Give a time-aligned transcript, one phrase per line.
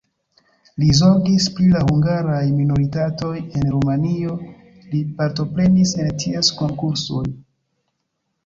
[0.83, 4.33] Li zorgis pri la hungaraj minoritatoj en Rumanio,
[4.95, 7.25] li partoprenis en ties konkursoj.